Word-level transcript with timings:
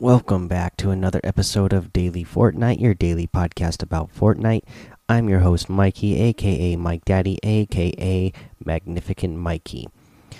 Welcome 0.00 0.48
back 0.48 0.78
to 0.78 0.88
another 0.88 1.20
episode 1.22 1.74
of 1.74 1.92
Daily 1.92 2.24
Fortnite, 2.24 2.80
your 2.80 2.94
daily 2.94 3.26
podcast 3.26 3.82
about 3.82 4.10
Fortnite. 4.10 4.62
I'm 5.10 5.28
your 5.28 5.40
host, 5.40 5.68
Mikey, 5.68 6.18
aka 6.18 6.74
Mike 6.76 7.04
Daddy, 7.04 7.38
aka 7.42 8.32
Magnificent 8.64 9.36
Mikey. 9.36 9.90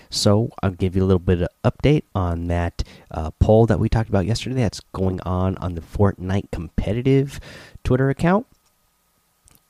So, 0.09 0.49
I'll 0.63 0.71
give 0.71 0.97
you 0.97 1.05
a 1.05 1.05
little 1.05 1.19
bit 1.19 1.43
of 1.43 1.49
update 1.63 2.05
on 2.15 2.47
that 2.47 2.83
uh, 3.11 3.33
poll 3.33 3.67
that 3.67 3.79
we 3.79 3.91
talked 3.91 4.09
about 4.09 4.25
yesterday 4.25 4.63
that's 4.63 4.81
going 4.95 5.21
on 5.27 5.59
on 5.59 5.75
the 5.75 5.83
Fortnite 5.83 6.51
competitive 6.51 7.39
Twitter 7.85 8.09
account. 8.09 8.47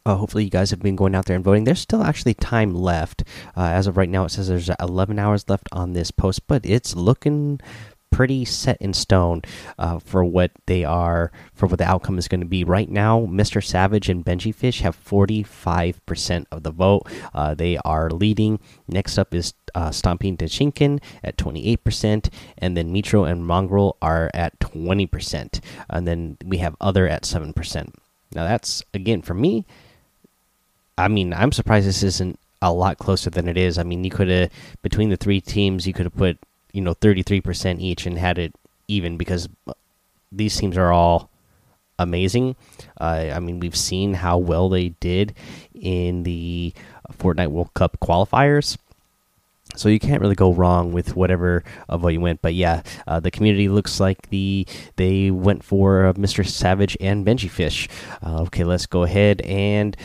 Uh, 0.06 0.14
hopefully, 0.14 0.44
you 0.44 0.50
guys 0.50 0.70
have 0.70 0.80
been 0.80 0.94
going 0.94 1.16
out 1.16 1.24
there 1.24 1.34
and 1.34 1.44
voting. 1.44 1.64
There's 1.64 1.80
still 1.80 2.04
actually 2.04 2.34
time 2.34 2.76
left. 2.76 3.24
Uh, 3.56 3.62
as 3.62 3.88
of 3.88 3.96
right 3.96 4.08
now, 4.08 4.26
it 4.26 4.28
says 4.28 4.46
there's 4.46 4.70
11 4.78 5.18
hours 5.18 5.48
left 5.48 5.68
on 5.72 5.94
this 5.94 6.12
post, 6.12 6.46
but 6.46 6.64
it's 6.64 6.94
looking 6.94 7.58
pretty 8.20 8.44
set 8.44 8.76
in 8.82 8.92
stone 8.92 9.40
uh, 9.78 9.98
for 9.98 10.22
what 10.22 10.50
they 10.66 10.84
are 10.84 11.32
for 11.54 11.66
what 11.66 11.78
the 11.78 11.88
outcome 11.88 12.18
is 12.18 12.28
going 12.28 12.42
to 12.42 12.46
be. 12.46 12.62
Right 12.62 12.90
now, 12.90 13.20
Mr. 13.20 13.64
Savage 13.64 14.10
and 14.10 14.22
Benji 14.22 14.54
Fish 14.54 14.82
have 14.82 14.94
45% 15.02 16.44
of 16.52 16.62
the 16.62 16.70
vote. 16.70 17.08
Uh, 17.32 17.54
they 17.54 17.78
are 17.78 18.10
leading. 18.10 18.60
Next 18.86 19.16
up 19.16 19.34
is 19.34 19.54
uh, 19.74 19.90
Stomping 19.90 20.36
Dechinkin 20.36 21.00
at 21.24 21.38
28%, 21.38 22.28
and 22.58 22.76
then 22.76 22.92
Mitro 22.92 23.26
and 23.26 23.42
Mongraal 23.42 23.94
are 24.02 24.30
at 24.34 24.60
20%, 24.60 25.60
and 25.88 26.06
then 26.06 26.36
we 26.44 26.58
have 26.58 26.76
other 26.78 27.08
at 27.08 27.22
7%. 27.22 27.54
Now, 28.34 28.44
that's 28.44 28.82
again 28.92 29.22
for 29.22 29.32
me. 29.32 29.64
I 30.98 31.08
mean, 31.08 31.32
I'm 31.32 31.52
surprised 31.52 31.88
this 31.88 32.02
isn't 32.02 32.38
a 32.60 32.70
lot 32.70 32.98
closer 32.98 33.30
than 33.30 33.48
it 33.48 33.56
is. 33.56 33.78
I 33.78 33.82
mean, 33.82 34.04
you 34.04 34.10
could 34.10 34.28
have 34.28 34.50
between 34.82 35.08
the 35.08 35.16
three 35.16 35.40
teams, 35.40 35.86
you 35.86 35.94
could 35.94 36.04
have 36.04 36.16
put 36.16 36.36
you 36.72 36.80
know 36.80 36.94
33% 36.94 37.80
each 37.80 38.06
and 38.06 38.18
had 38.18 38.38
it 38.38 38.54
even 38.88 39.16
because 39.16 39.48
these 40.32 40.56
teams 40.56 40.76
are 40.76 40.92
all 40.92 41.30
amazing. 41.98 42.56
Uh, 43.00 43.30
I 43.32 43.40
mean, 43.40 43.60
we've 43.60 43.76
seen 43.76 44.14
how 44.14 44.38
well 44.38 44.68
they 44.68 44.90
did 45.00 45.34
in 45.74 46.22
the 46.24 46.72
Fortnite 47.18 47.48
World 47.48 47.74
Cup 47.74 47.98
qualifiers. 48.00 48.76
So 49.76 49.88
you 49.88 50.00
can't 50.00 50.20
really 50.20 50.34
go 50.34 50.52
wrong 50.52 50.90
with 50.90 51.14
whatever 51.14 51.62
of 51.88 52.02
what 52.02 52.12
you 52.12 52.20
went, 52.20 52.42
but 52.42 52.54
yeah, 52.54 52.82
uh, 53.06 53.20
the 53.20 53.30
community 53.30 53.68
looks 53.68 54.00
like 54.00 54.28
the 54.30 54.66
they 54.96 55.30
went 55.30 55.62
for 55.62 56.06
uh, 56.06 56.12
Mr. 56.14 56.44
Savage 56.44 56.96
and 57.00 57.24
Benji 57.24 57.48
Fish. 57.48 57.88
Uh, 58.20 58.42
okay, 58.42 58.64
let's 58.64 58.86
go 58.86 59.04
ahead 59.04 59.40
and 59.42 59.96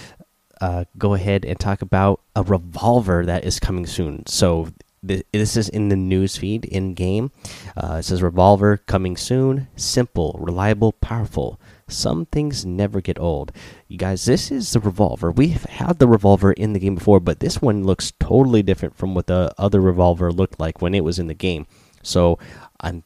uh, 0.61 0.85
go 0.99 1.15
ahead 1.15 1.45
and 1.45 1.59
talk 1.59 1.81
about 1.81 2.21
a 2.35 2.43
revolver 2.43 3.25
that 3.25 3.43
is 3.43 3.59
coming 3.59 3.87
soon. 3.87 4.25
So 4.27 4.69
this 5.05 5.57
is 5.57 5.69
in 5.69 5.89
the 5.89 5.95
news 5.95 6.37
feed 6.37 6.65
in 6.65 6.93
game. 6.93 7.31
Uh, 7.75 7.97
it 7.99 8.03
says 8.03 8.21
revolver 8.21 8.77
coming 8.77 9.17
soon. 9.17 9.67
Simple, 9.75 10.35
reliable, 10.39 10.93
powerful. 10.93 11.59
Some 11.87 12.25
things 12.25 12.65
never 12.65 12.99
get 12.99 13.19
old. 13.19 13.51
You 13.87 13.97
guys, 13.97 14.25
this 14.25 14.51
is 14.51 14.71
the 14.71 14.79
revolver. 14.79 15.31
We've 15.31 15.63
had 15.65 15.99
the 15.99 16.07
revolver 16.07 16.51
in 16.51 16.73
the 16.73 16.79
game 16.79 16.95
before, 16.95 17.19
but 17.19 17.39
this 17.39 17.61
one 17.61 17.83
looks 17.83 18.11
totally 18.19 18.63
different 18.63 18.95
from 18.95 19.13
what 19.13 19.27
the 19.27 19.53
other 19.57 19.79
revolver 19.79 20.31
looked 20.31 20.59
like 20.59 20.81
when 20.81 20.95
it 20.95 21.03
was 21.03 21.19
in 21.19 21.27
the 21.27 21.35
game. 21.35 21.67
So 22.01 22.39
I'm, 22.81 23.03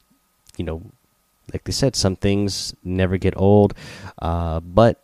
you 0.56 0.64
know, 0.64 0.82
like 1.52 1.64
they 1.64 1.72
said, 1.72 1.94
some 1.94 2.16
things 2.16 2.74
never 2.82 3.18
get 3.18 3.36
old. 3.36 3.74
Uh, 4.20 4.60
but 4.60 5.02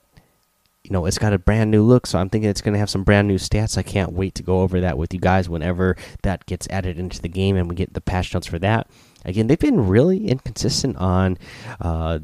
you 0.86 0.92
know 0.92 1.04
it's 1.04 1.18
got 1.18 1.32
a 1.32 1.38
brand 1.38 1.70
new 1.70 1.82
look 1.82 2.06
so 2.06 2.18
i'm 2.18 2.30
thinking 2.30 2.48
it's 2.48 2.60
going 2.60 2.72
to 2.72 2.78
have 2.78 2.90
some 2.90 3.02
brand 3.02 3.26
new 3.26 3.38
stats. 3.38 3.76
I 3.76 3.82
can't 3.82 4.12
wait 4.12 4.34
to 4.36 4.42
go 4.42 4.60
over 4.60 4.80
that 4.80 4.96
with 4.96 5.12
you 5.12 5.20
guys 5.20 5.48
whenever 5.48 5.96
that 6.22 6.46
gets 6.46 6.68
added 6.70 6.98
into 6.98 7.20
the 7.20 7.28
game 7.28 7.56
and 7.56 7.68
we 7.68 7.74
get 7.74 7.92
the 7.94 8.00
patch 8.00 8.32
notes 8.32 8.46
for 8.46 8.58
that. 8.60 8.88
Again 9.24 9.48
they've 9.48 9.58
been 9.58 9.88
really 9.88 10.28
inconsistent 10.28 10.96
on 10.96 11.38
uh, 11.80 12.20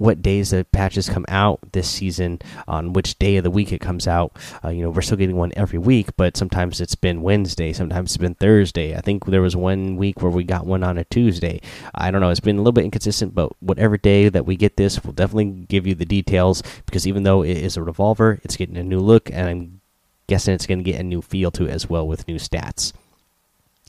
what 0.00 0.22
days 0.22 0.48
the 0.48 0.64
patches 0.72 1.10
come 1.10 1.26
out 1.28 1.60
this 1.72 1.86
season, 1.86 2.40
on 2.66 2.94
which 2.94 3.18
day 3.18 3.36
of 3.36 3.44
the 3.44 3.50
week 3.50 3.70
it 3.70 3.82
comes 3.82 4.08
out. 4.08 4.34
Uh, 4.64 4.70
you 4.70 4.82
know, 4.82 4.88
we're 4.88 5.02
still 5.02 5.18
getting 5.18 5.36
one 5.36 5.52
every 5.56 5.78
week, 5.78 6.08
but 6.16 6.38
sometimes 6.38 6.80
it's 6.80 6.94
been 6.94 7.20
Wednesday, 7.20 7.70
sometimes 7.70 8.10
it's 8.10 8.16
been 8.16 8.34
Thursday. 8.34 8.96
I 8.96 9.02
think 9.02 9.26
there 9.26 9.42
was 9.42 9.54
one 9.54 9.96
week 9.96 10.22
where 10.22 10.30
we 10.30 10.42
got 10.42 10.64
one 10.64 10.82
on 10.82 10.96
a 10.96 11.04
Tuesday. 11.04 11.60
I 11.94 12.10
don't 12.10 12.22
know. 12.22 12.30
It's 12.30 12.40
been 12.40 12.56
a 12.56 12.60
little 12.60 12.72
bit 12.72 12.86
inconsistent, 12.86 13.34
but 13.34 13.52
whatever 13.60 13.98
day 13.98 14.30
that 14.30 14.46
we 14.46 14.56
get 14.56 14.78
this, 14.78 15.04
we'll 15.04 15.12
definitely 15.12 15.66
give 15.68 15.86
you 15.86 15.94
the 15.94 16.06
details 16.06 16.62
because 16.86 17.06
even 17.06 17.24
though 17.24 17.42
it 17.42 17.58
is 17.58 17.76
a 17.76 17.82
revolver, 17.82 18.40
it's 18.42 18.56
getting 18.56 18.78
a 18.78 18.82
new 18.82 19.00
look, 19.00 19.30
and 19.30 19.48
I'm 19.50 19.80
guessing 20.28 20.54
it's 20.54 20.66
going 20.66 20.82
to 20.82 20.90
get 20.90 20.98
a 20.98 21.04
new 21.04 21.20
feel 21.20 21.50
to 21.50 21.66
it 21.66 21.72
as 21.72 21.90
well 21.90 22.08
with 22.08 22.26
new 22.26 22.36
stats. 22.36 22.94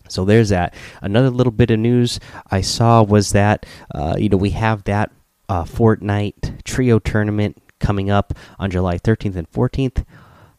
So 0.09 0.25
there's 0.25 0.49
that. 0.49 0.73
Another 1.01 1.29
little 1.29 1.53
bit 1.53 1.71
of 1.71 1.79
news 1.79 2.19
I 2.49 2.59
saw 2.59 3.01
was 3.01 3.31
that 3.31 3.65
uh, 3.95 4.15
you 4.17 4.27
know 4.27 4.35
we 4.35 4.49
have 4.49 4.83
that 4.83 5.09
uh, 5.51 5.65
Fortnite 5.65 6.63
Trio 6.63 6.97
Tournament 6.97 7.61
coming 7.79 8.09
up 8.09 8.33
on 8.57 8.71
July 8.71 8.97
13th 8.97 9.35
and 9.35 9.51
14th. 9.51 10.05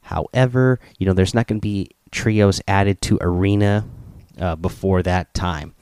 However, 0.03 0.81
you 0.99 1.07
know, 1.07 1.15
there's 1.15 1.33
not 1.33 1.47
going 1.47 1.61
to 1.61 1.63
be 1.63 1.89
trios 2.11 2.61
added 2.69 3.01
to 3.03 3.17
Arena 3.23 3.89
uh, 4.39 4.55
before 4.57 5.03
that 5.03 5.33
time. 5.33 5.75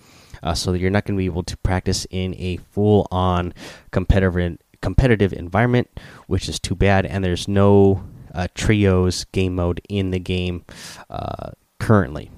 Uh, 0.44 0.54
so 0.54 0.74
you're 0.74 0.90
not 0.90 1.06
going 1.06 1.16
to 1.16 1.18
be 1.18 1.26
able 1.26 1.42
to 1.42 1.56
practice 1.56 2.06
in 2.10 2.36
a 2.36 2.58
full 2.58 3.08
on 3.10 3.52
competitive 3.90 4.58
competitive 4.80 5.32
environment, 5.32 5.90
which 6.28 6.48
is 6.48 6.60
too 6.60 6.76
bad. 6.76 7.04
And 7.04 7.24
there's 7.24 7.48
no 7.48 8.04
uh, 8.32 8.46
trios 8.54 9.24
game 9.24 9.56
mode 9.56 9.80
in 9.88 10.12
the 10.12 10.20
game 10.20 10.64
uh, 11.10 11.50
currently. 11.80 12.30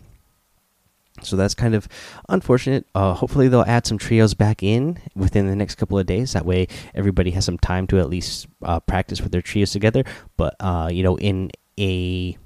So 1.22 1.36
that's 1.36 1.54
kind 1.54 1.74
of 1.74 1.88
unfortunate. 2.28 2.86
Uh, 2.94 3.14
hopefully, 3.14 3.48
they'll 3.48 3.62
add 3.62 3.86
some 3.86 3.98
trios 3.98 4.34
back 4.34 4.62
in 4.62 4.98
within 5.14 5.46
the 5.46 5.56
next 5.56 5.76
couple 5.76 5.98
of 5.98 6.06
days. 6.06 6.32
That 6.32 6.46
way, 6.46 6.68
everybody 6.94 7.30
has 7.32 7.44
some 7.44 7.58
time 7.58 7.86
to 7.88 7.98
at 7.98 8.08
least 8.08 8.46
uh, 8.62 8.80
practice 8.80 9.20
with 9.20 9.32
their 9.32 9.42
trios 9.42 9.72
together. 9.72 10.04
But 10.36 10.56
uh, 10.60 10.90
you 10.92 11.02
know, 11.02 11.16
in 11.18 11.50
a 11.78 12.36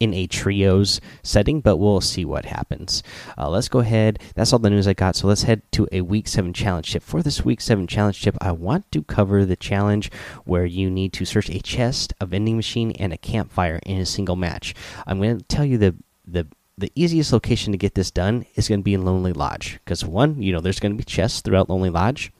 in 0.00 0.14
a 0.14 0.26
trios 0.26 1.00
setting, 1.22 1.60
but 1.60 1.76
we'll 1.76 2.00
see 2.00 2.24
what 2.24 2.46
happens. 2.46 3.02
Uh, 3.36 3.50
let's 3.50 3.68
go 3.68 3.80
ahead. 3.80 4.18
That's 4.34 4.52
all 4.52 4.58
the 4.58 4.70
news 4.70 4.88
I 4.88 4.94
got. 4.94 5.14
So 5.14 5.28
let's 5.28 5.42
head 5.42 5.60
to 5.72 5.86
a 5.92 6.00
week 6.00 6.26
seven 6.26 6.54
challenge 6.54 6.90
tip. 6.90 7.02
For 7.02 7.22
this 7.22 7.44
week 7.44 7.60
seven 7.60 7.86
challenge 7.86 8.22
tip, 8.22 8.36
I 8.40 8.52
want 8.52 8.90
to 8.92 9.02
cover 9.02 9.44
the 9.44 9.56
challenge 9.56 10.10
where 10.44 10.64
you 10.64 10.90
need 10.90 11.12
to 11.12 11.26
search 11.26 11.50
a 11.50 11.60
chest, 11.60 12.14
a 12.18 12.24
vending 12.26 12.56
machine, 12.56 12.92
and 12.92 13.12
a 13.12 13.18
campfire 13.18 13.78
in 13.84 13.98
a 13.98 14.06
single 14.06 14.36
match. 14.36 14.74
I'm 15.06 15.20
going 15.20 15.38
to 15.38 15.44
tell 15.44 15.66
you 15.66 15.76
the 15.76 15.94
the 16.26 16.46
the 16.80 16.90
easiest 16.94 17.32
location 17.32 17.72
to 17.72 17.78
get 17.78 17.94
this 17.94 18.10
done 18.10 18.46
is 18.54 18.68
going 18.68 18.80
to 18.80 18.84
be 18.84 18.94
in 18.94 19.04
Lonely 19.04 19.32
Lodge 19.32 19.78
because 19.84 20.04
one, 20.04 20.42
you 20.42 20.52
know, 20.52 20.60
there's 20.60 20.80
going 20.80 20.92
to 20.92 20.98
be 20.98 21.04
chests 21.04 21.42
throughout 21.42 21.68
Lonely 21.68 21.90
Lodge. 21.90 22.32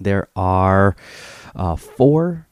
There 0.00 0.28
are 0.36 0.94
uh, 1.56 1.74
four 1.74 2.46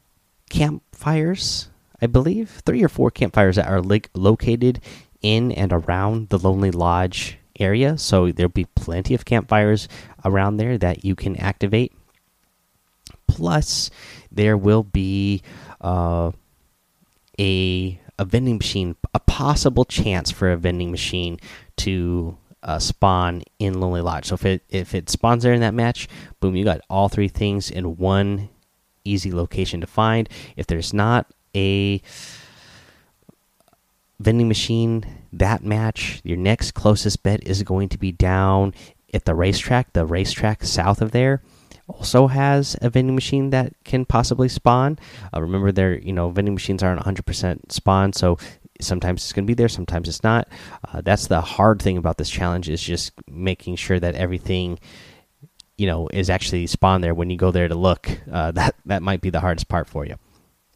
campfires, 0.50 1.68
I 2.02 2.06
believe, 2.06 2.62
three 2.66 2.82
or 2.82 2.88
four 2.88 3.12
campfires 3.12 3.56
that 3.56 3.68
are 3.68 3.80
located 4.14 4.80
in 5.22 5.52
and 5.52 5.72
around 5.72 6.30
the 6.30 6.38
Lonely 6.38 6.72
Lodge 6.72 7.38
area. 7.60 7.96
So 7.96 8.32
there'll 8.32 8.50
be 8.50 8.66
plenty 8.74 9.14
of 9.14 9.24
campfires 9.24 9.88
around 10.24 10.56
there 10.56 10.76
that 10.78 11.04
you 11.04 11.14
can 11.14 11.36
activate. 11.36 11.92
Plus, 13.28 13.90
there 14.32 14.56
will 14.56 14.82
be 14.82 15.42
uh, 15.80 16.32
a 17.38 18.00
a 18.18 18.24
vending 18.24 18.56
machine, 18.56 18.96
a 19.14 19.20
possible 19.20 19.84
chance 19.84 20.30
for 20.30 20.50
a 20.50 20.56
vending 20.56 20.90
machine 20.90 21.38
to 21.76 22.36
uh, 22.62 22.78
spawn 22.78 23.42
in 23.58 23.80
Lonely 23.80 24.00
Lodge. 24.00 24.26
So 24.26 24.34
if 24.34 24.44
it 24.44 24.62
if 24.68 24.94
it 24.94 25.08
spawns 25.08 25.42
there 25.42 25.52
in 25.52 25.60
that 25.60 25.74
match, 25.74 26.08
boom, 26.40 26.56
you 26.56 26.64
got 26.64 26.80
all 26.90 27.08
three 27.08 27.28
things 27.28 27.70
in 27.70 27.96
one 27.96 28.48
easy 29.04 29.32
location 29.32 29.80
to 29.80 29.86
find. 29.86 30.28
If 30.56 30.66
there's 30.66 30.92
not 30.92 31.26
a 31.54 32.02
vending 34.18 34.48
machine 34.48 35.04
that 35.32 35.62
match, 35.62 36.20
your 36.24 36.36
next 36.36 36.72
closest 36.72 37.22
bet 37.22 37.46
is 37.46 37.62
going 37.62 37.88
to 37.90 37.98
be 37.98 38.12
down 38.12 38.74
at 39.14 39.24
the 39.24 39.34
racetrack, 39.34 39.92
the 39.92 40.06
racetrack 40.06 40.64
south 40.64 41.00
of 41.00 41.12
there 41.12 41.42
also 41.88 42.26
has 42.26 42.76
a 42.82 42.90
vending 42.90 43.14
machine 43.14 43.50
that 43.50 43.72
can 43.84 44.04
possibly 44.04 44.48
spawn. 44.48 44.98
Uh, 45.34 45.40
remember, 45.40 45.72
there 45.72 45.98
you 45.98 46.12
know 46.12 46.30
vending 46.30 46.54
machines 46.54 46.82
aren't 46.82 47.00
100% 47.00 47.72
spawn, 47.72 48.12
so 48.12 48.38
sometimes 48.80 49.22
it's 49.22 49.32
going 49.32 49.44
to 49.44 49.50
be 49.50 49.54
there, 49.54 49.68
sometimes 49.68 50.08
it's 50.08 50.22
not. 50.22 50.48
Uh, 50.92 51.00
that's 51.00 51.28
the 51.28 51.40
hard 51.40 51.80
thing 51.80 51.96
about 51.96 52.18
this 52.18 52.30
challenge 52.30 52.68
is 52.68 52.82
just 52.82 53.12
making 53.28 53.76
sure 53.76 53.98
that 53.98 54.14
everything 54.14 54.78
you 55.76 55.86
know 55.86 56.08
is 56.08 56.30
actually 56.30 56.66
spawned 56.66 57.04
there 57.04 57.14
when 57.14 57.30
you 57.30 57.36
go 57.36 57.50
there 57.50 57.68
to 57.68 57.74
look. 57.74 58.10
Uh, 58.30 58.50
that 58.52 58.74
that 58.86 59.02
might 59.02 59.20
be 59.20 59.30
the 59.30 59.40
hardest 59.40 59.68
part 59.68 59.88
for 59.88 60.04
you. 60.04 60.16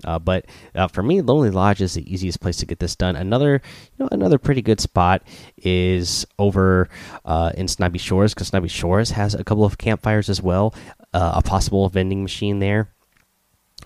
Uh, 0.05 0.19
but 0.19 0.47
uh, 0.75 0.89
for 0.89 1.03
me, 1.03 1.21
Lonely 1.21 1.51
Lodge 1.51 1.81
is 1.81 1.95
the 1.95 2.13
easiest 2.13 2.41
place 2.41 2.57
to 2.59 2.67
get 2.67 2.79
this 2.79 2.97
done. 2.97 3.17
Another, 3.17 3.61
you 3.99 4.05
know, 4.05 4.09
another 4.11 4.39
pretty 4.39 4.63
good 4.63 4.81
spot 4.81 5.23
is 5.59 6.27
over 6.39 6.89
uh, 7.25 7.53
in 7.55 7.69
Snobby 7.69 7.99
Shores 7.99 8.35
because 8.35 8.49
Snobby 8.49 8.69
Shores 8.69 9.11
has 9.11 9.35
a 9.35 9.45
couple 9.45 9.65
of 9.65 9.79
campfires 9.79 10.31
as 10.31 10.41
well. 10.41 10.75
Uh, 11.13 11.33
a 11.37 11.43
possible 11.43 11.89
vending 11.89 12.23
machine 12.23 12.61
there. 12.61 12.89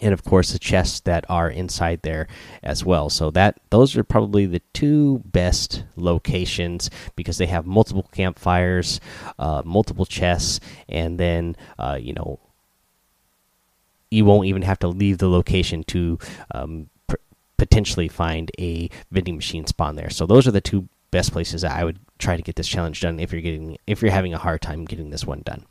and 0.02 0.12
of 0.12 0.24
course 0.24 0.52
the 0.52 0.58
chests 0.58 1.00
that 1.00 1.24
are 1.30 1.48
inside 1.48 2.02
there 2.02 2.26
as 2.62 2.84
well. 2.84 3.08
So 3.08 3.30
that 3.30 3.60
those 3.70 3.96
are 3.96 4.04
probably 4.04 4.44
the 4.46 4.60
two 4.72 5.22
best 5.24 5.84
locations 5.96 6.90
because 7.16 7.38
they 7.38 7.46
have 7.46 7.64
multiple 7.64 8.08
campfires 8.12 9.00
uh, 9.38 9.62
multiple 9.64 10.04
chests 10.04 10.60
and 10.88 11.18
then 11.18 11.56
uh, 11.78 11.98
you 12.00 12.12
know 12.12 12.40
you 14.10 14.24
won't 14.24 14.46
even 14.46 14.62
have 14.62 14.78
to 14.80 14.88
leave 14.88 15.18
the 15.18 15.28
location 15.28 15.82
to 15.84 16.18
um, 16.52 16.88
potentially 17.56 18.08
find 18.08 18.50
a 18.58 18.88
vending 19.10 19.36
machine 19.36 19.66
spawn 19.66 19.96
there. 19.96 20.10
So 20.10 20.26
those 20.26 20.46
are 20.46 20.52
the 20.52 20.60
two 20.60 20.88
best 21.10 21.30
places 21.32 21.62
that 21.62 21.70
i 21.70 21.84
would 21.84 22.00
try 22.18 22.36
to 22.36 22.42
get 22.42 22.56
this 22.56 22.66
challenge 22.66 23.00
done 23.00 23.20
if 23.20 23.30
you're 23.32 23.40
getting 23.40 23.78
if 23.86 24.02
you're 24.02 24.10
having 24.10 24.34
a 24.34 24.38
hard 24.38 24.60
time 24.60 24.84
getting 24.84 25.10
this 25.10 25.24
one 25.24 25.42
done. 25.44 25.64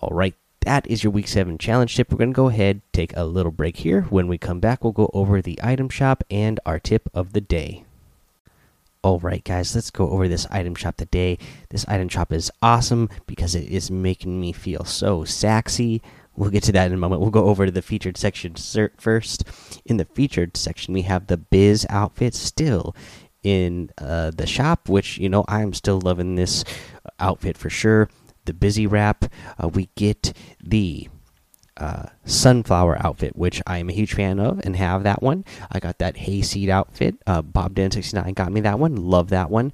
All 0.00 0.14
right 0.14 0.34
that 0.64 0.86
is 0.86 1.04
your 1.04 1.12
week 1.12 1.28
seven 1.28 1.58
challenge 1.58 1.94
tip. 1.94 2.10
We're 2.10 2.18
going 2.18 2.32
to 2.32 2.34
go 2.34 2.48
ahead, 2.48 2.80
take 2.92 3.14
a 3.16 3.24
little 3.24 3.52
break 3.52 3.76
here. 3.78 4.02
When 4.02 4.28
we 4.28 4.38
come 4.38 4.60
back, 4.60 4.82
we'll 4.82 4.92
go 4.92 5.10
over 5.12 5.40
the 5.40 5.58
item 5.62 5.88
shop 5.88 6.24
and 6.30 6.58
our 6.64 6.78
tip 6.78 7.08
of 7.12 7.32
the 7.32 7.40
day. 7.40 7.84
All 9.02 9.18
right, 9.18 9.44
guys, 9.44 9.74
let's 9.74 9.90
go 9.90 10.08
over 10.08 10.26
this 10.26 10.46
item 10.50 10.74
shop 10.74 10.96
today. 10.96 11.38
This 11.68 11.84
item 11.86 12.08
shop 12.08 12.32
is 12.32 12.50
awesome 12.62 13.10
because 13.26 13.54
it 13.54 13.68
is 13.68 13.90
making 13.90 14.40
me 14.40 14.52
feel 14.52 14.84
so 14.84 15.24
sexy. 15.24 16.00
We'll 16.34 16.50
get 16.50 16.62
to 16.64 16.72
that 16.72 16.86
in 16.86 16.94
a 16.94 16.96
moment. 16.96 17.20
We'll 17.20 17.30
go 17.30 17.44
over 17.44 17.66
to 17.66 17.72
the 17.72 17.82
featured 17.82 18.16
section 18.16 18.54
first. 18.96 19.44
In 19.84 19.98
the 19.98 20.06
featured 20.06 20.56
section, 20.56 20.94
we 20.94 21.02
have 21.02 21.26
the 21.26 21.36
Biz 21.36 21.86
outfit 21.90 22.34
still 22.34 22.96
in 23.42 23.90
uh, 23.98 24.30
the 24.30 24.46
shop, 24.46 24.88
which, 24.88 25.18
you 25.18 25.28
know, 25.28 25.44
I'm 25.46 25.74
still 25.74 26.00
loving 26.00 26.36
this 26.36 26.64
outfit 27.20 27.58
for 27.58 27.68
sure 27.68 28.08
the 28.44 28.54
busy 28.54 28.86
wrap, 28.86 29.24
uh, 29.62 29.68
we 29.68 29.88
get 29.94 30.32
the 30.62 31.08
uh, 31.76 32.06
sunflower 32.24 32.98
outfit, 33.04 33.34
which 33.36 33.60
I 33.66 33.78
am 33.78 33.90
a 33.90 33.92
huge 33.92 34.14
fan 34.14 34.38
of 34.38 34.60
and 34.60 34.76
have 34.76 35.02
that 35.02 35.22
one. 35.22 35.44
I 35.72 35.80
got 35.80 35.98
that 35.98 36.16
hayseed 36.16 36.70
outfit. 36.70 37.16
Uh, 37.26 37.42
Bob 37.42 37.74
Dan 37.74 37.90
sixty 37.90 38.16
nine 38.16 38.32
got 38.34 38.52
me 38.52 38.60
that 38.60 38.78
one. 38.78 38.96
Love 38.96 39.30
that 39.30 39.50
one. 39.50 39.72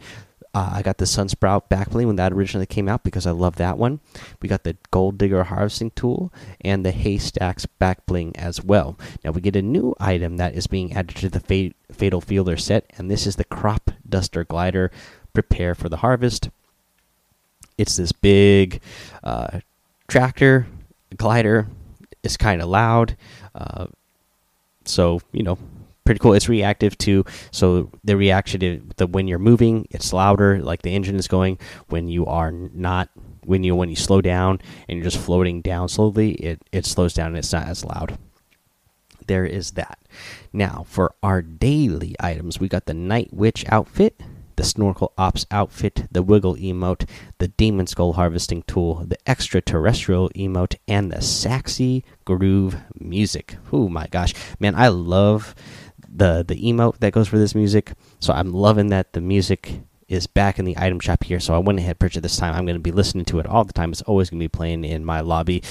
Uh, 0.52 0.72
I 0.75 0.82
got 0.82 0.99
the 0.99 1.05
Sunsprout 1.05 1.69
back 1.69 1.90
bling 1.90 2.08
when 2.08 2.17
that 2.17 2.32
originally 2.32 2.67
came 2.67 2.88
out 2.88 3.05
because 3.05 3.25
I 3.25 3.31
love 3.31 3.55
that 3.56 3.78
one. 3.78 4.00
We 4.43 4.49
got 4.49 4.64
the 4.64 4.76
Gold 4.90 5.17
Digger 5.17 5.44
harvesting 5.44 5.93
tool 5.93 6.32
and 6.61 6.84
the 6.84 6.90
Haystacks 6.90 7.67
back 7.67 8.05
bling 8.05 8.34
as 8.37 8.61
well. 8.61 8.99
Now 9.22 9.31
we 9.31 9.43
get 9.43 9.55
a 9.55 9.62
new 9.62 9.94
item 10.00 10.38
that 10.38 10.55
is 10.55 10.67
being 10.67 10.93
added 10.93 11.14
to 11.17 11.28
the 11.28 11.72
Fatal 11.93 12.20
Fielder 12.20 12.56
set, 12.56 12.93
and 12.99 13.08
this 13.08 13.28
is 13.28 13.37
the 13.37 13.44
Crop 13.44 13.93
Duster 14.08 14.43
Glider. 14.43 14.90
Prepare 15.32 15.76
for 15.76 15.88
the 15.88 15.99
harvest. 15.99 16.50
It's 17.81 17.97
this 17.97 18.12
big 18.12 18.82
uh, 19.25 19.61
tractor 20.06 20.67
glider. 21.17 21.67
It's 22.23 22.37
kind 22.37 22.61
of 22.61 22.69
loud, 22.69 23.17
uh, 23.55 23.87
so 24.85 25.23
you 25.32 25.43
know, 25.43 25.56
pretty 26.05 26.19
cool. 26.19 26.35
It's 26.35 26.47
reactive 26.50 26.99
too, 26.99 27.25
so 27.50 27.91
the 28.05 28.19
reaction 28.19 28.62
is 28.62 28.82
the 28.97 29.06
when 29.06 29.27
you're 29.27 29.38
moving, 29.38 29.88
it's 29.91 30.12
louder, 30.12 30.61
like 30.61 30.82
the 30.82 30.94
engine 30.94 31.17
is 31.17 31.27
going. 31.27 31.59
When 31.88 32.09
you 32.09 32.27
are 32.27 32.50
not, 32.53 33.09
when 33.47 33.65
you 33.65 33.75
when 33.75 33.88
you 33.88 33.97
slow 33.97 34.21
down 34.21 34.61
and 34.87 34.99
you're 34.99 35.05
just 35.05 35.17
floating 35.17 35.62
down 35.62 35.88
slowly, 35.88 36.32
it 36.32 36.61
it 36.73 36.85
slows 36.85 37.15
down 37.15 37.29
and 37.29 37.38
it's 37.38 37.53
not 37.55 37.67
as 37.67 37.82
loud. 37.82 38.19
There 39.27 39.47
is 39.47 39.71
that. 39.73 39.99
Now 40.53 40.85
for 40.87 41.15
our 41.23 41.41
daily 41.41 42.15
items, 42.21 42.61
we 42.61 42.69
got 42.69 42.85
the 42.85 42.93
Night 42.93 43.32
Witch 43.32 43.65
outfit 43.71 44.21
the 44.60 44.66
Snorkel 44.66 45.14
Ops 45.16 45.46
outfit, 45.50 46.06
the 46.12 46.22
Wiggle 46.22 46.56
emote, 46.56 47.08
the 47.38 47.48
Demon 47.48 47.86
Skull 47.86 48.12
harvesting 48.12 48.60
tool, 48.64 49.06
the 49.06 49.16
extraterrestrial 49.26 50.28
emote, 50.36 50.76
and 50.86 51.10
the 51.10 51.22
Saxy 51.22 52.04
Groove 52.26 52.76
music. 52.98 53.56
Oh 53.72 53.88
my 53.88 54.06
gosh, 54.08 54.34
man, 54.58 54.74
I 54.74 54.88
love 54.88 55.54
the 56.06 56.44
the 56.46 56.56
emote 56.56 56.98
that 56.98 57.14
goes 57.14 57.26
for 57.26 57.38
this 57.38 57.54
music. 57.54 57.94
So 58.18 58.34
I'm 58.34 58.52
loving 58.52 58.88
that 58.88 59.14
the 59.14 59.22
music 59.22 59.80
is 60.08 60.26
back 60.26 60.58
in 60.58 60.66
the 60.66 60.76
item 60.76 61.00
shop 61.00 61.24
here. 61.24 61.40
So 61.40 61.54
I 61.54 61.58
went 61.58 61.78
ahead 61.78 61.92
and 61.92 61.98
purchased 61.98 62.22
this 62.22 62.36
time. 62.36 62.54
I'm 62.54 62.66
going 62.66 62.76
to 62.76 62.80
be 62.80 62.92
listening 62.92 63.24
to 63.26 63.38
it 63.38 63.46
all 63.46 63.64
the 63.64 63.72
time. 63.72 63.92
It's 63.92 64.02
always 64.02 64.28
going 64.28 64.40
to 64.40 64.44
be 64.44 64.48
playing 64.48 64.84
in 64.84 65.06
my 65.06 65.20
lobby. 65.20 65.62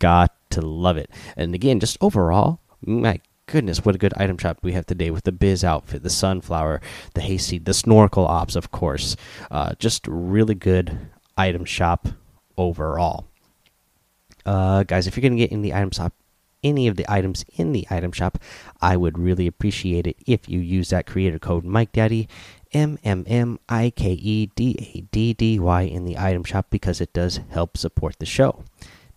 Got 0.00 0.34
to 0.50 0.60
love 0.60 0.98
it. 0.98 1.08
And 1.34 1.54
again, 1.54 1.80
just 1.80 1.96
overall, 2.02 2.60
my 2.82 3.20
goodness, 3.46 3.84
what 3.84 3.94
a 3.94 3.98
good 3.98 4.14
item 4.16 4.38
shop 4.38 4.58
we 4.62 4.72
have 4.72 4.86
today 4.86 5.10
with 5.10 5.24
the 5.24 5.32
Biz 5.32 5.64
outfit, 5.64 6.02
the 6.02 6.10
Sunflower, 6.10 6.80
the 7.14 7.20
Hayseed, 7.20 7.64
the 7.64 7.74
Snorkel 7.74 8.26
Ops, 8.26 8.56
of 8.56 8.70
course. 8.70 9.16
Uh, 9.50 9.74
just 9.78 10.06
really 10.06 10.54
good 10.54 10.98
item 11.36 11.64
shop 11.64 12.08
overall. 12.56 13.26
Uh, 14.46 14.82
guys, 14.82 15.06
if 15.06 15.16
you're 15.16 15.22
going 15.22 15.36
to 15.36 15.42
get 15.42 15.52
in 15.52 15.62
the 15.62 15.74
item 15.74 15.90
shop, 15.90 16.12
any 16.62 16.88
of 16.88 16.96
the 16.96 17.04
items 17.08 17.44
in 17.56 17.72
the 17.72 17.86
item 17.90 18.10
shop, 18.10 18.38
I 18.80 18.96
would 18.96 19.18
really 19.18 19.46
appreciate 19.46 20.06
it 20.06 20.16
if 20.26 20.48
you 20.48 20.60
use 20.60 20.88
that 20.88 21.06
creator 21.06 21.38
code 21.38 21.64
Mike 21.64 21.92
Daddy, 21.92 22.28
M 22.72 22.98
M 23.04 23.24
M 23.28 23.60
I 23.68 23.92
K 23.94 24.12
E 24.12 24.46
D 24.56 24.76
A 24.80 25.00
D 25.12 25.34
D 25.34 25.58
Y 25.58 25.82
in 25.82 26.04
the 26.04 26.18
item 26.18 26.42
shop 26.42 26.66
because 26.70 27.00
it 27.00 27.12
does 27.12 27.40
help 27.50 27.76
support 27.76 28.18
the 28.18 28.26
show. 28.26 28.64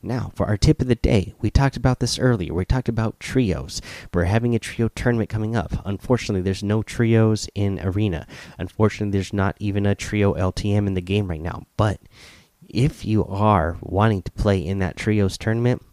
Now, 0.02 0.32
for 0.36 0.46
our 0.46 0.58
tip 0.58 0.82
of 0.82 0.88
the 0.88 0.96
day, 0.96 1.34
we 1.42 1.50
talked 1.50 1.76
about 1.76 2.00
this 2.00 2.20
earlier. 2.20 2.54
We 2.54 2.66
talked 2.66 2.88
about 2.88 3.20
trios. 3.20 3.82
We're 4.14 4.26
having 4.26 4.54
a 4.54 4.60
trio 4.60 4.90
tournament 4.90 5.30
coming 5.30 5.56
up. 5.56 5.74
Unfortunately, 5.86 6.42
there's 6.42 6.64
no 6.64 6.84
trios 6.84 7.50
in 7.56 7.80
Arena. 7.80 8.28
Unfortunately, 8.60 9.12
there's 9.12 9.34
not 9.34 9.56
even 9.60 9.86
a 9.86 9.96
trio 9.96 10.34
LTM 10.36 10.86
in 10.88 10.94
the 10.94 11.02
game 11.02 11.28
right 11.28 11.42
now. 11.42 11.66
But 11.78 12.00
if 12.70 13.06
you 13.06 13.26
are 13.26 13.78
wanting 13.82 14.22
to 14.24 14.32
play 14.32 14.64
in 14.64 14.80
that 14.80 14.98
trios 14.98 15.38
tournament, 15.38 15.84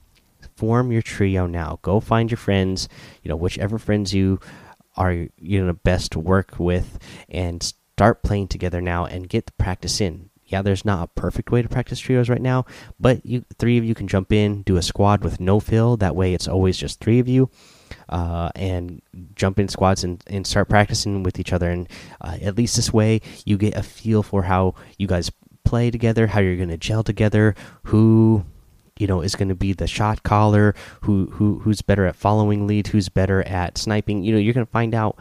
form 0.55 0.93
your 0.93 1.03
trio 1.03 1.47
now. 1.47 1.79
Go 1.83 2.01
find 2.01 2.31
your 2.31 2.39
friends, 2.39 2.89
you 3.23 3.29
know, 3.31 3.37
whichever 3.37 3.79
friends 3.79 4.12
you 4.12 4.39
are 4.97 5.12
you 5.39 5.65
know 5.65 5.73
best 5.73 6.15
work 6.15 6.55
with 6.59 6.99
and 7.29 7.62
start 7.62 8.23
playing 8.23 8.49
together 8.49 8.81
now 8.81 9.05
and 9.05 9.29
get 9.29 9.47
the 9.47 9.53
practice 9.53 10.01
in 10.01 10.31
yeah, 10.46 10.62
there's 10.62 10.85
not 10.85 11.05
a 11.05 11.20
perfect 11.20 11.50
way 11.50 11.62
to 11.62 11.69
practice 11.69 11.99
trios 11.99 12.29
right 12.29 12.41
now, 12.41 12.67
but 13.00 13.25
you 13.25 13.44
three 13.58 13.79
of 13.79 13.85
you 13.85 13.94
can 13.94 14.08
jump 14.08 14.32
in, 14.32 14.62
do 14.62 14.76
a 14.76 14.82
squad 14.82 15.25
with 15.25 15.41
no 15.41 15.58
fill. 15.58 15.96
That 15.96 16.14
way, 16.14 16.35
it's 16.35 16.49
always 16.49 16.76
just 16.76 17.00
three 17.00 17.19
of 17.19 17.29
you, 17.29 17.50
uh, 18.08 18.50
and 18.55 19.00
jump 19.35 19.58
in 19.58 19.69
squads 19.69 20.05
and, 20.05 20.23
and 20.26 20.46
start 20.46 20.69
practicing 20.69 21.23
with 21.23 21.38
each 21.38 21.52
other. 21.52 21.70
And 21.70 21.88
uh, 22.20 22.37
at 22.43 22.56
least 22.56 22.76
this 22.76 22.93
way, 22.93 23.20
you 23.46 23.56
get 23.56 23.74
a 23.74 23.82
feel 23.82 24.22
for 24.22 24.43
how 24.43 24.74
you 24.98 25.06
guys 25.06 25.32
play 25.65 25.91
together, 25.91 26.27
how 26.27 26.41
you're 26.41 26.56
going 26.56 26.69
to 26.69 26.77
gel 26.77 27.03
together, 27.03 27.55
who 27.84 28.44
you 28.98 29.06
know 29.06 29.22
is 29.22 29.34
going 29.34 29.48
to 29.48 29.55
be 29.55 29.72
the 29.72 29.86
shot 29.86 30.22
caller, 30.24 30.74
who 31.03 31.27
who 31.32 31.60
who's 31.60 31.81
better 31.81 32.05
at 32.05 32.17
following 32.17 32.67
lead, 32.67 32.89
who's 32.89 33.08
better 33.08 33.43
at 33.48 33.79
sniping. 33.79 34.22
You 34.22 34.32
know, 34.32 34.39
you're 34.39 34.55
going 34.55 34.67
to 34.67 34.72
find 34.72 34.94
out, 34.94 35.17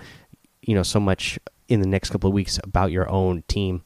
you 0.62 0.75
know, 0.75 0.84
so 0.84 1.00
much 1.00 1.39
in 1.70 1.80
the 1.80 1.88
next 1.88 2.10
couple 2.10 2.27
of 2.27 2.34
weeks 2.34 2.60
about 2.62 2.92
your 2.92 3.10
own 3.10 3.44
team 3.48 3.84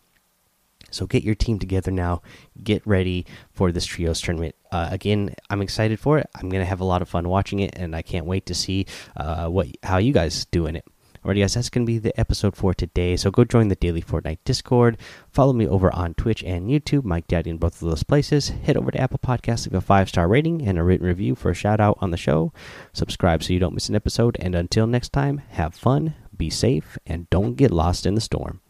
so 0.92 1.06
get 1.06 1.24
your 1.24 1.36
team 1.36 1.60
together 1.60 1.92
now. 1.92 2.22
Get 2.64 2.86
ready 2.86 3.26
for 3.52 3.72
this 3.72 3.86
trios 3.86 4.22
tournament. 4.22 4.56
Uh, 4.72 4.90
again, 4.92 5.36
I'm 5.50 5.62
excited 5.62 6.00
for 6.00 6.18
it. 6.18 6.30
I'm 6.36 6.50
gonna 6.50 6.66
have 6.66 6.82
a 6.82 6.86
lot 6.86 7.02
of 7.02 7.10
fun 7.10 7.28
watching 7.30 7.60
it, 7.60 7.74
and 7.76 7.96
I 7.96 8.02
can't 8.02 8.26
wait 8.26 8.46
to 8.48 8.56
see 8.56 8.86
uh, 9.16 9.48
what 9.48 9.68
how 9.84 9.98
you 9.98 10.14
guys 10.14 10.46
doing 10.46 10.76
it. 10.76 10.86
Alrighty, 11.26 11.42
guys, 11.42 11.56
that's 11.56 11.70
gonna 11.70 11.86
be 11.86 11.98
the 11.98 12.18
episode 12.18 12.56
for 12.56 12.74
today. 12.74 13.18
So 13.18 13.32
go 13.32 13.44
join 13.44 13.68
the 13.68 13.76
daily 13.76 14.02
Fortnite 14.02 14.40
Discord. 14.46 14.98
Follow 15.30 15.52
me 15.52 15.68
over 15.68 15.94
on 15.94 16.14
Twitch 16.14 16.44
and 16.44 16.70
YouTube, 16.70 17.04
Mike 17.04 17.28
Daddy 17.28 17.50
in 17.50 17.58
both 17.58 17.82
of 17.82 17.90
those 17.90 18.04
places. 18.04 18.50
Head 18.50 18.78
over 18.78 18.92
to 18.92 19.02
Apple 19.02 19.20
Podcasts, 19.20 19.66
leave 19.66 19.74
a 19.74 19.82
five 19.82 20.08
star 20.08 20.28
rating 20.28 20.66
and 20.66 20.78
a 20.78 20.84
written 20.84 21.06
review 21.06 21.36
for 21.36 21.52
a 21.52 21.56
shout 21.56 21.82
out 21.82 21.98
on 22.00 22.12
the 22.12 22.18
show. 22.18 22.54
Subscribe 22.94 23.44
so 23.44 23.52
you 23.52 23.60
don't 23.60 23.74
miss 23.74 23.90
an 23.90 23.96
episode. 23.96 24.38
And 24.40 24.56
until 24.56 24.88
next 24.88 25.12
time, 25.12 25.42
have 25.50 25.76
fun, 25.76 26.16
be 26.36 26.50
safe, 26.50 26.98
and 27.06 27.30
don't 27.30 27.56
get 27.56 27.72
lost 27.72 28.06
in 28.06 28.16
the 28.16 28.22
storm. 28.22 28.62